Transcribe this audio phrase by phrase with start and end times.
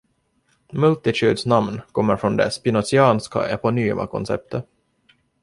[0.73, 4.67] ”Multitude”s namn kommer från det spinozianska eponyma konceptet.